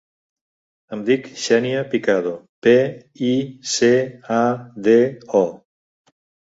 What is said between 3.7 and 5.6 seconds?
ce, a, de, o.